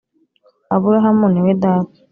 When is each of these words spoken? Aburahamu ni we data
Aburahamu 0.75 1.25
ni 1.29 1.39
we 1.45 1.51
data 1.63 1.99